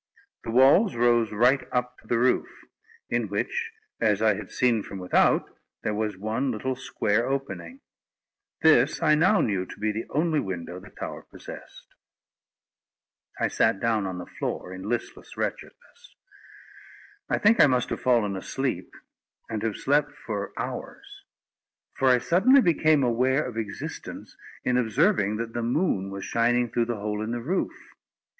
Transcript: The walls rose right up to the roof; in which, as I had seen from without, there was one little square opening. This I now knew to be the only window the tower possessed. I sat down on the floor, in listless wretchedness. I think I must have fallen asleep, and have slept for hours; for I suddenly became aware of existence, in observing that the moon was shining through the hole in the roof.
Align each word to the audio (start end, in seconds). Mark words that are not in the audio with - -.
The 0.43 0.49
walls 0.49 0.95
rose 0.95 1.31
right 1.31 1.61
up 1.71 1.99
to 1.99 2.07
the 2.07 2.17
roof; 2.17 2.49
in 3.11 3.27
which, 3.27 3.71
as 3.99 4.19
I 4.19 4.33
had 4.33 4.49
seen 4.49 4.81
from 4.81 4.97
without, 4.97 5.55
there 5.83 5.93
was 5.93 6.17
one 6.17 6.49
little 6.49 6.75
square 6.75 7.27
opening. 7.27 7.81
This 8.63 8.99
I 9.03 9.13
now 9.13 9.41
knew 9.41 9.63
to 9.67 9.77
be 9.79 9.91
the 9.91 10.07
only 10.09 10.39
window 10.39 10.79
the 10.79 10.89
tower 10.89 11.21
possessed. 11.29 11.85
I 13.39 13.47
sat 13.47 13.79
down 13.79 14.07
on 14.07 14.17
the 14.17 14.25
floor, 14.25 14.73
in 14.73 14.89
listless 14.89 15.37
wretchedness. 15.37 16.15
I 17.29 17.37
think 17.37 17.61
I 17.61 17.67
must 17.67 17.91
have 17.91 18.01
fallen 18.01 18.35
asleep, 18.35 18.89
and 19.51 19.61
have 19.61 19.77
slept 19.77 20.13
for 20.25 20.51
hours; 20.57 21.25
for 21.93 22.07
I 22.09 22.17
suddenly 22.17 22.61
became 22.61 23.03
aware 23.03 23.45
of 23.45 23.55
existence, 23.55 24.35
in 24.63 24.77
observing 24.79 25.37
that 25.37 25.53
the 25.53 25.61
moon 25.61 26.09
was 26.09 26.25
shining 26.25 26.71
through 26.71 26.85
the 26.85 26.97
hole 26.99 27.21
in 27.21 27.29
the 27.29 27.39
roof. 27.43 27.93